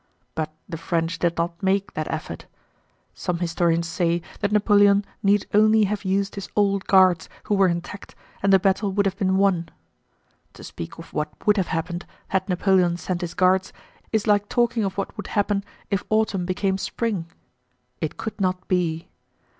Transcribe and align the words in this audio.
But 0.33 0.51
the 0.67 0.79
French 0.79 1.19
did 1.19 1.37
not 1.37 1.61
make 1.61 1.93
that 1.93 2.09
effort. 2.11 2.47
Some 3.13 3.37
historians 3.37 3.87
say 3.87 4.23
that 4.39 4.51
Napoleon 4.51 5.05
need 5.21 5.45
only 5.53 5.83
have 5.83 6.03
used 6.05 6.33
his 6.33 6.49
Old 6.55 6.85
Guards, 6.85 7.29
who 7.43 7.53
were 7.53 7.67
intact, 7.67 8.15
and 8.41 8.51
the 8.51 8.57
battle 8.57 8.91
would 8.93 9.05
have 9.05 9.15
been 9.17 9.37
won. 9.37 9.69
To 10.53 10.63
speak 10.63 10.97
of 10.97 11.13
what 11.13 11.31
would 11.45 11.57
have 11.57 11.67
happened 11.67 12.07
had 12.29 12.49
Napoleon 12.49 12.97
sent 12.97 13.21
his 13.21 13.35
Guards 13.35 13.73
is 14.11 14.25
like 14.25 14.49
talking 14.49 14.83
of 14.83 14.97
what 14.97 15.15
would 15.17 15.27
happen 15.27 15.63
if 15.91 16.03
autumn 16.09 16.47
became 16.47 16.79
spring. 16.79 17.27
It 17.99 18.17
could 18.17 18.41
not 18.41 18.67
be. 18.67 19.07